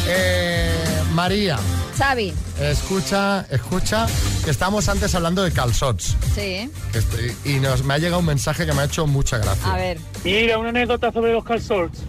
[0.07, 0.73] eh,
[1.13, 1.57] María,
[1.97, 4.05] Xavi, escucha, escucha,
[4.43, 6.15] que estamos antes hablando de calzots.
[6.35, 9.71] sí, estoy- y nos, me ha llegado un mensaje que me ha hecho mucha gracia.
[9.73, 9.97] a ver.
[10.23, 11.99] Mira, una anécdota sobre los calzots.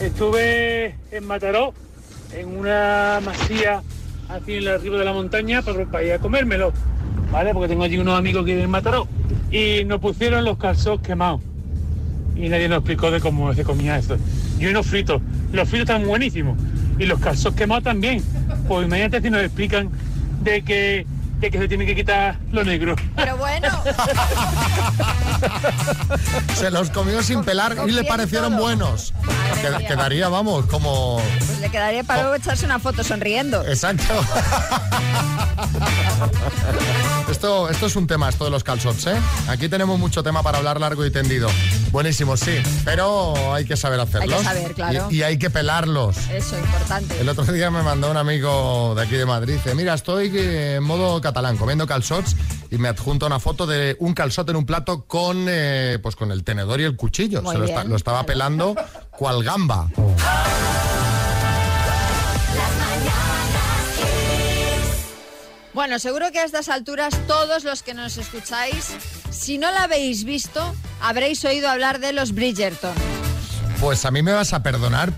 [0.00, 1.74] Estuve en Mataró,
[2.32, 3.82] en una masía
[4.28, 6.72] así en la arriba de la montaña para, ir a comérmelo,
[7.32, 7.52] ¿vale?
[7.52, 9.08] Porque tengo allí unos amigos que viven en Mataró.
[9.50, 11.40] Y nos pusieron los calzots quemados.
[12.36, 14.16] Y nadie nos explicó de cómo se comía eso.
[14.60, 15.20] Y unos fritos.
[15.52, 16.58] Los fritos están buenísimos.
[16.98, 18.22] Y los calzots quemados también.
[18.68, 19.88] Pues imagínate si nos explican
[20.42, 21.06] de que,
[21.40, 22.96] que se tiene que quitar lo negro.
[23.16, 23.68] Pero bueno,
[26.56, 29.14] Se los comió sin pelar y le parecieron buenos.
[29.62, 31.20] Qued- quedaría, vamos, como...
[31.38, 33.64] pues le quedaría para luego echarse una foto sonriendo.
[33.66, 34.04] Exacto.
[37.30, 39.14] Esto, esto es un tema, esto de los calzots, ¿eh?
[39.48, 41.48] Aquí tenemos mucho tema para hablar largo y tendido.
[41.92, 44.42] Buenísimo, sí, pero hay que saber hacerlos.
[44.42, 45.08] saber, claro.
[45.10, 46.16] Y, y hay que pelarlos.
[46.30, 47.20] Eso, importante.
[47.20, 50.76] El otro día me mandó un amigo de aquí de Madrid, dice, mira, estoy eh,
[50.76, 52.34] en modo catalán comiendo calzots
[52.70, 56.32] y me adjunta una foto de un calzot en un plato con, eh, pues con
[56.32, 57.42] el tenedor y el cuchillo.
[57.42, 58.74] Muy Se lo, bien, esta- lo estaba pelando
[59.10, 59.88] cual gamba.
[65.74, 68.86] Bueno, seguro que a estas alturas todos los que nos escucháis,
[69.30, 72.92] si no la habéis visto, habréis oído hablar de los Bridgerton.
[73.80, 75.12] Pues a mí me vas a perdonar,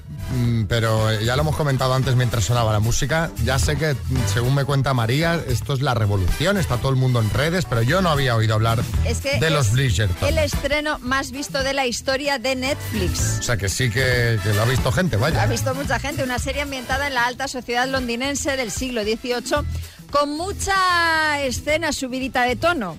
[0.69, 3.31] pero ya lo hemos comentado antes mientras sonaba la música.
[3.45, 3.97] Ya sé que, mm,
[4.33, 7.83] según me cuenta María, esto es la revolución, está todo el mundo en redes, pero
[7.83, 10.29] yo no había oído hablar Es que de es los Bridgerton.
[10.29, 13.39] el estreno más visto de la historia de Netflix.
[13.41, 15.47] O sea que sí que, que lo ha visto gente, Lo ha vaya.
[15.47, 19.67] visto mucha gente, una serie ambientada en la alta sociedad londinense del siglo XVIII,
[20.11, 22.99] con mucha escena subidita de tono.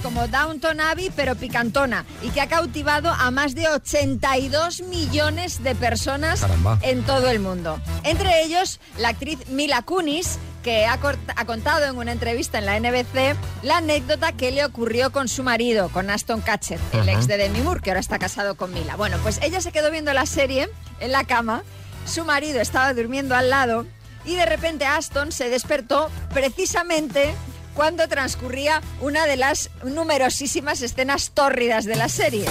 [0.00, 5.74] Como Downton Abbey, pero picantona, y que ha cautivado a más de 82 millones de
[5.74, 6.78] personas Caramba.
[6.82, 7.80] en todo el mundo.
[8.02, 10.98] Entre ellos, la actriz Mila Kunis, que ha,
[11.44, 15.88] contado en una entrevista en la NBC la anécdota que le ocurrió con su marido,
[15.90, 18.96] con Aston Catcher, el ex de Demi Moore, que ahora está casado con Mila.
[18.96, 20.68] Bueno, pues ella se quedó viendo la serie
[21.00, 21.62] en la cama,
[22.06, 23.86] su marido estaba durmiendo al lado
[24.24, 27.34] y de repente Aston se despertó precisamente
[27.74, 32.46] cuando transcurría una de las numerosísimas escenas tórridas de la serie.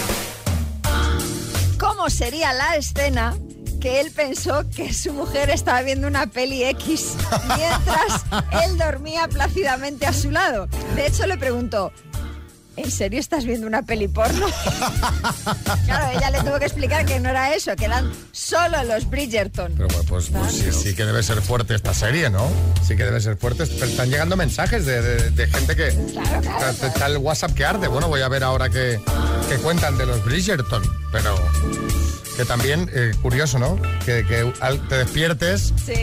[1.79, 3.35] ¿Cómo sería la escena
[3.79, 7.13] que él pensó que su mujer estaba viendo una peli X
[7.57, 8.23] mientras
[8.63, 10.67] él dormía plácidamente a su lado?
[10.95, 11.91] De hecho, le preguntó,
[12.77, 14.45] ¿en serio estás viendo una peli porno?
[15.85, 19.73] claro, ella le tuvo que explicar que no era eso, que eran solo los Bridgerton.
[19.75, 22.49] Pero bueno, pues, pues sí, sí que debe ser fuerte esta serie, ¿no?
[22.85, 23.65] Sí que debe ser fuerte.
[23.65, 25.87] Pero están llegando mensajes de, de- de gente que...
[25.89, 27.87] Está, está el WhatsApp que arde.
[27.87, 28.99] Bueno, voy a ver ahora qué
[29.49, 30.81] qué cuentan de los Bridgerton.
[31.11, 31.35] Pero
[32.37, 33.77] que también, eh, curioso, ¿no?
[34.05, 35.93] Que, que al- te despiertes Sí.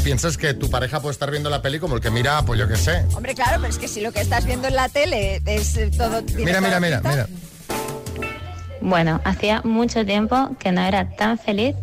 [0.00, 2.58] Y piensas que tu pareja puede estar viendo la peli como el que mira, pues
[2.58, 3.04] yo qué sé.
[3.14, 5.90] Hombre, claro, pero es que si lo que estás viendo en la tele es eh,
[5.96, 6.22] todo...
[6.34, 7.28] Mira, mira, mira, mira.
[8.80, 11.74] Bueno, hacía mucho tiempo que no era tan feliz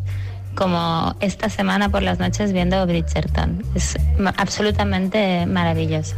[0.56, 3.63] como esta semana por las noches viendo Bridgerton.
[3.75, 3.95] Es
[4.38, 6.15] absolutamente maravillosa.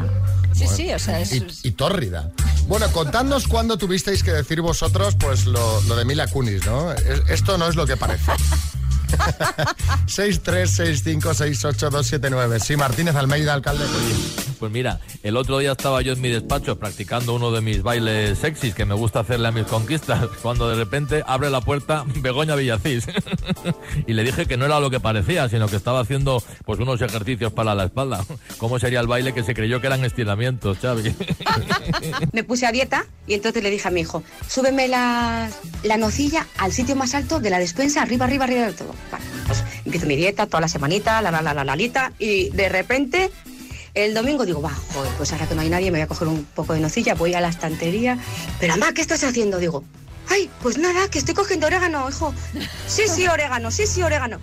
[0.53, 1.33] Sí, sí, o sea, es...
[1.33, 2.31] Y, y tórrida.
[2.67, 6.91] Bueno, contadnos cuándo tuvisteis que decir vosotros pues lo, lo de Mila Kunis, ¿no?
[6.93, 8.31] Es- Esto no es lo que parece.
[10.07, 12.59] 636568279.
[12.59, 13.85] Sí, Martínez Almeida, alcalde.
[14.59, 18.37] Pues mira, el otro día estaba yo en mi despacho practicando uno de mis bailes
[18.39, 22.55] sexys que me gusta hacerle a mis conquistas, cuando de repente abre la puerta Begoña
[22.55, 23.07] Villacís.
[24.07, 27.01] y le dije que no era lo que parecía, sino que estaba haciendo pues unos
[27.01, 28.25] ejercicios para la espalda.
[28.57, 31.15] ¿Cómo sería el baile que se creyó que eran estiramientos, Xavi?
[32.33, 35.49] me puse a dieta y entonces le dije a mi hijo, súbeme la,
[35.83, 38.93] la nocilla al sitio más alto de la despensa, arriba, arriba, arriba de todo.
[39.09, 42.49] Vale, pues empiezo mi dieta toda la semanita, la, la, la, la, la, lita, y
[42.49, 43.31] de repente
[44.05, 46.27] el domingo digo, va, joder, pues ahora que no hay nadie me voy a coger
[46.27, 48.17] un poco de nocilla, voy a la estantería,
[48.59, 49.57] pero mamá, ¿qué estás haciendo?
[49.57, 49.83] Digo,
[50.31, 52.33] Ay, pues nada, que estoy cogiendo orégano, hijo.
[52.85, 54.37] Sí, sí, orégano, sí, sí, orégano.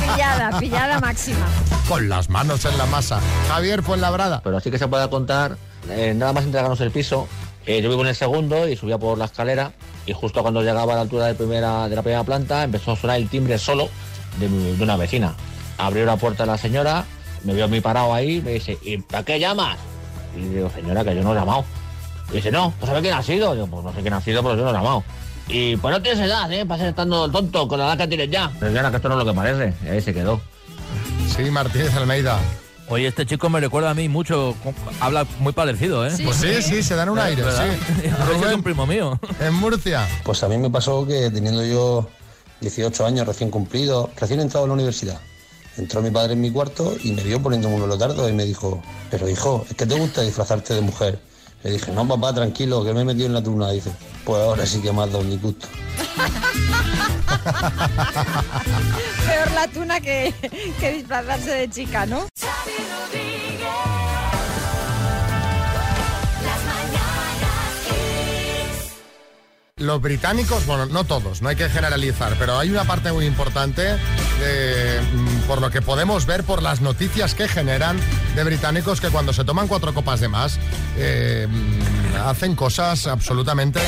[0.00, 1.46] Pillada, pillada máxima.
[1.88, 3.20] Con las manos en la masa.
[3.48, 4.40] Javier Fuenlabrada.
[4.42, 5.56] Pero así que se puede contar,
[5.88, 7.28] eh, nada más entregarnos el piso,
[7.64, 9.72] eh, yo vivo en el segundo y subía por la escalera
[10.04, 12.96] y justo cuando llegaba a la altura de, primera, de la primera planta empezó a
[12.96, 13.88] sonar el timbre solo
[14.38, 15.34] de, mi- de una vecina.
[15.78, 17.04] Abrió la puerta la señora,
[17.46, 19.78] me vio a mí parado ahí, me dice, ¿y para qué llamas?
[20.36, 21.64] Y digo, señora, que yo no he llamado.
[22.30, 23.54] Y dice, no, ¿pues sabe quién ha sido?
[23.54, 25.04] Digo, pues no sé quién ha sido, pero yo no he llamado.
[25.48, 26.66] Y pues no tienes edad, ¿eh?
[26.66, 28.50] Para ser estando tonto con la edad que tienes ya.
[28.58, 29.72] Señora, que esto no es lo que parece.
[29.84, 30.40] Y ahí se quedó.
[31.36, 32.38] Sí, Martínez Almeida.
[32.88, 34.54] Oye, este chico me recuerda a mí mucho,
[35.00, 36.12] habla muy parecido, ¿eh?
[36.24, 37.66] Pues sí, sí, se dan un aire, ¿Verdad?
[38.00, 38.08] sí.
[38.32, 38.54] Rubén.
[38.54, 39.18] un primo mío.
[39.40, 40.06] En Murcia.
[40.24, 42.08] Pues a mí me pasó que teniendo yo
[42.60, 45.20] 18 años recién cumplidos, recién entrado a la universidad,
[45.76, 48.82] entró mi padre en mi cuarto y me vio poniéndome un velotardo y me dijo,
[49.10, 51.20] pero hijo, ¿es que te gusta disfrazarte de mujer?
[51.62, 53.70] Le dije, no papá, tranquilo, que me he metido en la turna.
[53.70, 53.90] Dice,
[54.24, 55.66] pues ahora sí que has dado un disgusto.
[59.26, 60.32] Peor la tuna que,
[60.78, 62.26] que disfrazarse de chica, ¿no?
[69.78, 73.82] Los británicos, bueno, no todos, no hay que generalizar, pero hay una parte muy importante
[73.82, 77.98] de, mm, por lo que podemos ver por las noticias que generan
[78.34, 80.58] de británicos que cuando se toman cuatro copas de más
[80.96, 81.46] eh,
[82.24, 83.80] hacen cosas absolutamente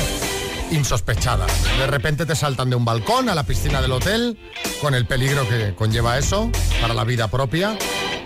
[0.71, 1.51] insospechadas.
[1.79, 4.37] De repente te saltan de un balcón a la piscina del hotel
[4.81, 7.77] con el peligro que conlleva eso para la vida propia.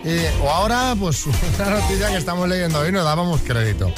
[0.03, 3.93] Y- o ahora, pues una noticia que estamos leyendo hoy no dábamos crédito.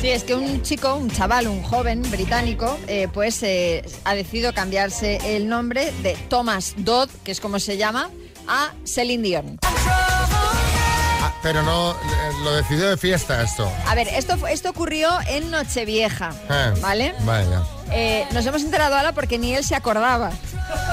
[0.00, 4.52] Sí, es que un chico, un chaval, un joven británico, eh, pues eh, ha decidido
[4.54, 8.10] cambiarse el nombre de Thomas Dodd, que es como se llama,
[8.48, 9.58] a Celine Dion.
[9.62, 11.96] Ah, pero no, eh,
[12.44, 13.70] lo decidió de fiesta esto.
[13.86, 17.14] A ver, esto, esto ocurrió en Nochevieja, Eh, ¿vale?
[17.20, 17.62] Vaya.
[17.92, 20.30] Eh, nos hemos enterado ahora porque ni él se acordaba.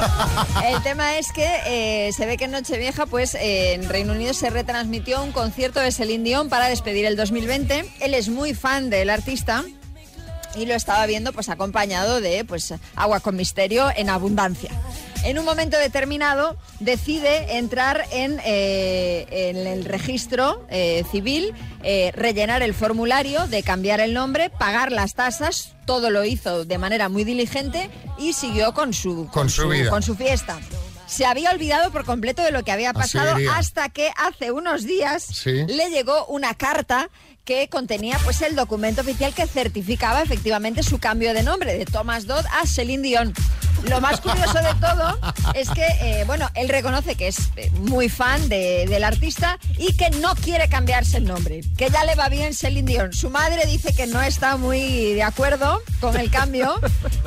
[0.65, 4.33] El tema es que eh, se ve que en Nochevieja, pues eh, en Reino Unido
[4.33, 7.85] se retransmitió un concierto de Celine Dion para despedir el 2020.
[7.99, 9.63] Él es muy fan del artista
[10.55, 14.71] y lo estaba viendo pues acompañado de pues agua con misterio en abundancia.
[15.25, 21.51] En un momento determinado decide entrar en, eh, en el registro eh, civil,
[21.83, 26.77] eh, rellenar el formulario de cambiar el nombre, pagar las tasas, todo lo hizo de
[26.77, 29.89] manera muy diligente y siguió con su, Con su vida.
[29.89, 30.59] con su fiesta.
[31.07, 35.23] Se había olvidado por completo de lo que había pasado hasta que hace unos días
[35.23, 35.65] Sí.
[35.67, 37.09] le llegó una carta
[37.45, 42.25] que contenía pues el documento oficial que certificaba efectivamente su cambio de nombre de Thomas
[42.25, 43.33] Dodd a Celine Dion.
[43.89, 45.17] Lo más curioso de todo
[45.53, 49.95] es que, eh, bueno, él reconoce que es eh, muy fan de- del artista y
[49.95, 53.13] que no quiere cambiarse el nombre, que ya le va bien Celine Dion.
[53.13, 56.79] Su madre dice que no está muy de acuerdo con el cambio,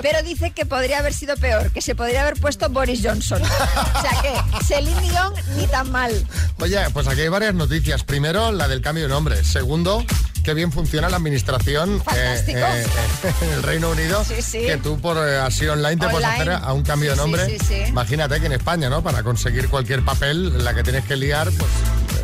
[0.02, 3.42] pero dice que podría haber sido peor, que se podría haber puesto Boris Johnson.
[3.42, 6.12] O sea que Celine Dion ni tan mal.
[6.60, 8.02] Oye, pues aquí hay varias noticias.
[8.04, 9.44] Primero, la del cambio de nombre.
[9.44, 10.04] Segundo,
[10.44, 12.58] qué bien funciona la administración eh, Fantástico.
[12.58, 12.86] eh,
[13.42, 14.24] en el Reino Unido.
[14.24, 14.58] Sí, sí.
[14.60, 16.44] Que tú por eh, así online te puedes Online.
[16.52, 17.46] A un cambio de nombre.
[17.46, 17.82] sí, sí.
[17.88, 19.02] Imagínate que en España, ¿no?
[19.02, 21.70] Para conseguir cualquier papel la que tienes que liar, pues,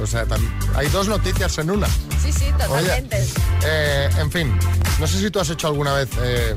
[0.02, 0.26] o sea,
[0.74, 1.88] hay dos noticias en una.
[2.22, 3.24] Sí, sí, totalmente.
[3.64, 4.58] Eh, en fin,
[4.98, 6.56] no sé si tú has hecho alguna vez, eh, eh,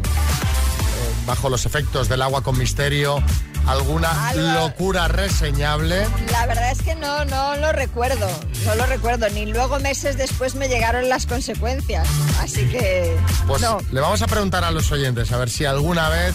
[1.25, 3.21] bajo los efectos del agua con misterio,
[3.67, 6.07] alguna Algo- locura reseñable.
[6.31, 8.27] La verdad es que no, no lo recuerdo,
[8.65, 12.07] no lo recuerdo, ni luego meses después me llegaron las consecuencias,
[12.41, 13.15] así que
[13.47, 13.79] Pues no.
[13.91, 16.33] le vamos a preguntar a los oyentes a ver si alguna vez,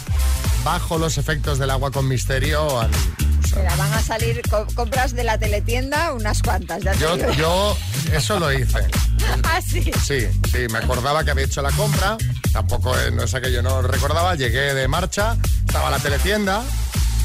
[0.64, 2.90] bajo los efectos del agua con misterio, han-
[3.55, 6.83] Mira, van a salir co- compras de la teletienda unas cuantas.
[6.83, 7.33] Ya yo, digo.
[7.33, 7.77] yo
[8.12, 8.79] eso lo hice.
[9.45, 9.83] Ah, sí.
[10.05, 12.16] Sí, sí, me acordaba que había hecho la compra,
[12.53, 16.62] tampoco eh, no es aquello, no recordaba, llegué de marcha, estaba la teletienda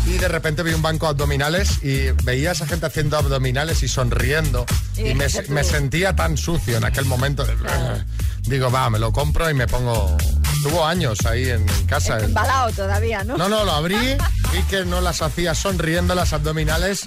[0.08, 3.84] y de repente vi un banco de abdominales y veía a esa gente haciendo abdominales
[3.84, 4.66] y sonriendo
[4.96, 7.46] Y y me, sentía tan sucio en aquel momento.
[8.44, 10.16] Digo, va, me lo compro y me pongo...
[10.64, 12.20] Tuvo años ahí en, casa.
[12.20, 13.38] Embalado todavía, ¿no?
[13.38, 13.96] No, no, lo abrí,
[14.52, 17.06] vi que no las hacía sonriendo las abdominales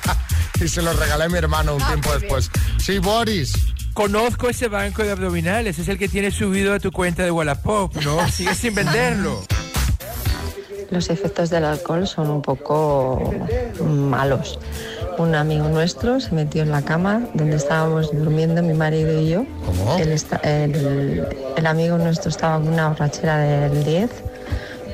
[0.60, 2.50] y se los regalé a mi hermano un Ah, tiempo después.
[2.78, 3.52] Sí, Boris.
[3.94, 7.94] Conozco ese banco de abdominales, es el que tienes subido a tu cuenta de Wallapop,
[8.02, 8.28] ¿no?
[8.32, 9.42] Sigues sin venderlo.
[10.92, 13.32] Los efectos del alcohol son un poco
[13.82, 14.58] malos.
[15.18, 19.44] Un amigo nuestro se metió en la cama donde estábamos durmiendo mi marido y yo.
[19.98, 21.26] Está- el,
[21.56, 24.10] el amigo nuestro estaba con una borrachera del 10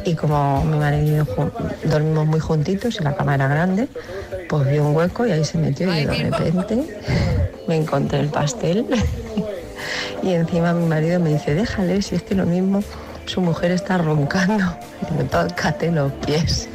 [0.04, 1.50] y como mi marido y yo
[1.84, 3.88] dormimos muy juntitos y la cama era grande,
[4.48, 7.00] pues vio un hueco y ahí se metió y de repente
[7.66, 8.86] me encontré el pastel
[10.22, 12.82] y encima mi marido me dice, déjale, si es que lo mismo
[13.28, 14.76] su mujer está roncando.
[15.30, 16.68] Tócate los pies.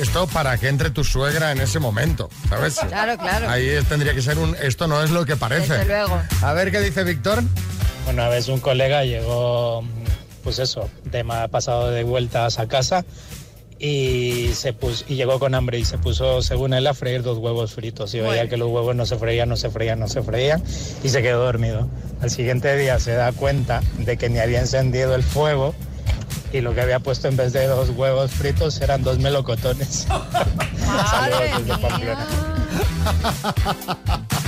[0.00, 2.74] Esto para que entre tu suegra en ese momento, ¿sabes?
[2.88, 3.48] Claro, claro.
[3.48, 5.72] Ahí tendría que ser un esto no es lo que parece.
[5.74, 6.20] Desde luego.
[6.42, 7.42] A ver qué dice Víctor.
[8.10, 9.82] Una vez un colega llegó,
[10.44, 13.04] pues eso, de ma- pasado de vueltas a casa
[13.80, 17.38] y se puso, y llegó con hambre y se puso, según él, a freír dos
[17.38, 20.22] huevos fritos y veía que los huevos no se freían, no se freían, no se
[20.22, 20.62] freían
[21.02, 21.88] y se quedó dormido.
[22.20, 25.74] Al siguiente día se da cuenta de que ni había encendido el fuego
[26.52, 30.06] y lo que había puesto en vez de dos huevos fritos eran dos melocotones.
[31.10, 32.26] Saludos desde Pamplona.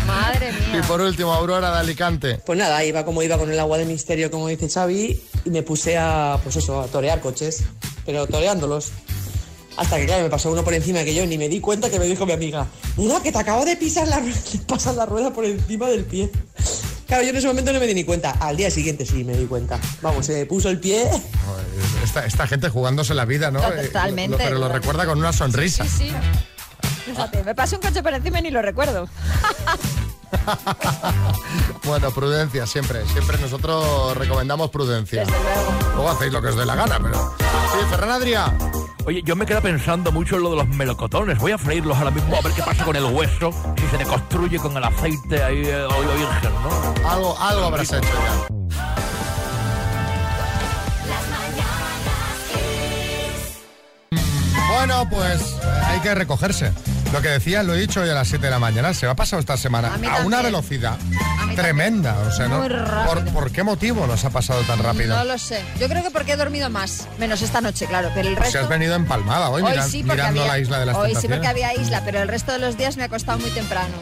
[0.07, 0.85] Madre Y mía.
[0.89, 2.41] por último, Aurora de Alicante.
[2.45, 5.63] Pues nada, iba como iba con el agua de misterio, como dice Xavi, y me
[5.63, 7.65] puse a, pues eso, a torear coches,
[8.07, 8.93] pero toreándolos.
[9.81, 11.99] Hasta que, claro, me pasó uno por encima que yo ni me di cuenta que
[11.99, 12.67] me dijo mi amiga,
[12.99, 14.23] mira, que te acabo de pisar la,
[14.67, 16.31] pasar la rueda por encima del pie.
[17.07, 18.33] Claro, yo en ese momento no me di ni cuenta.
[18.41, 19.81] Al día siguiente sí me di cuenta.
[20.03, 21.09] Vamos, se me puso el pie.
[22.05, 23.61] Esta, esta gente jugándose la vida, ¿no?
[23.73, 24.33] Eh, Totalmente.
[24.33, 25.83] lo- pero lo recuerda con una sonrisa.
[25.85, 26.13] Sí, sí.
[27.07, 29.09] Fíjate, me pasó un coche por encima y ni lo recuerdo.
[31.85, 33.05] Bueno, prudencia, siempre.
[33.07, 35.25] Siempre nosotros recomendamos prudencia.
[35.95, 37.35] Luego hacéis lo que os dé la gana, pero...
[37.39, 38.53] Sí, Ferran Adrià.
[39.07, 41.39] Oye, yo me quedo pensando mucho en lo de los melocotones.
[41.39, 44.59] Voy a freírlos ahora mismo a ver qué pasa con el hueso, si se deconstruye
[44.59, 47.09] con el aceite ahí, eh, virgen, ¿no?
[47.09, 48.61] Algo, algo habrás hecho ya.
[54.73, 56.73] Bueno, pues eh, hay que recogerse.
[57.13, 59.13] Lo que decía, lo he dicho hoy a las 7 de la mañana, se va
[59.13, 60.97] a pasar esta semana A una velocidad
[61.57, 62.17] tremenda.
[62.21, 62.59] O sea, ¿no?
[62.61, 63.07] Muy rápido.
[63.07, 65.17] ¿Por, por qué motivo nos ha pasado tan rápido?
[65.17, 65.61] No lo sé.
[65.81, 67.09] Yo creo que porque he dormido más.
[67.19, 68.11] Menos esta noche, claro.
[68.15, 68.59] Pero el Pues resto...
[68.59, 71.15] si has venido empalmada hoy, Hoy sí, porque mirando había- la isla de las Hoy
[71.17, 73.95] sí porque había isla, pero el resto de los días me ha costado muy temprano.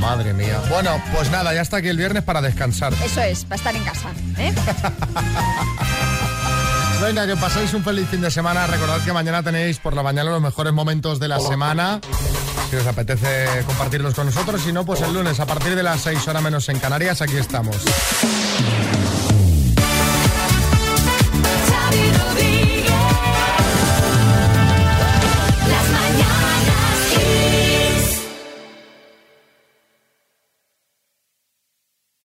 [0.00, 0.60] Madre mía.
[0.68, 2.92] Bueno, pues nada, ya está aquí el viernes para descansar.
[3.04, 4.08] Eso es, para estar en casa.
[4.38, 4.52] ¿eh?
[7.02, 8.66] Venga, que paséis un feliz fin de semana.
[8.66, 12.00] Recordad que mañana tenéis por la mañana los mejores momentos de la semana.
[12.70, 16.00] Si os apetece compartirlos con nosotros, si no, pues el lunes a partir de las
[16.00, 17.76] 6 horas menos en Canarias, aquí estamos.